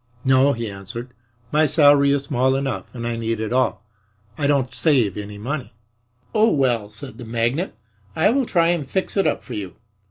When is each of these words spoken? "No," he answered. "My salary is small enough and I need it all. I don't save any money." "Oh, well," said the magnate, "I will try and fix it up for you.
"No," 0.25 0.53
he 0.53 0.67
answered. 0.67 1.11
"My 1.51 1.67
salary 1.67 2.09
is 2.11 2.23
small 2.23 2.55
enough 2.55 2.85
and 2.91 3.05
I 3.05 3.17
need 3.17 3.39
it 3.39 3.53
all. 3.53 3.83
I 4.35 4.47
don't 4.47 4.73
save 4.73 5.15
any 5.15 5.37
money." 5.37 5.73
"Oh, 6.33 6.49
well," 6.51 6.89
said 6.89 7.19
the 7.19 7.23
magnate, 7.23 7.73
"I 8.15 8.31
will 8.31 8.47
try 8.47 8.69
and 8.69 8.89
fix 8.89 9.15
it 9.15 9.27
up 9.27 9.43
for 9.43 9.53
you. 9.53 9.75